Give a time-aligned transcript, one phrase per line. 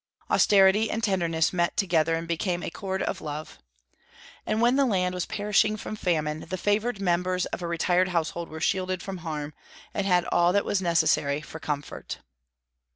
[0.31, 3.59] Austerity and tenderness met together and became a cord of love;
[4.47, 8.49] and when the land was perishing from famine, the favored members of a retired household
[8.49, 9.53] were shielded from harm,
[9.93, 12.17] and had all that was necessary for comfort.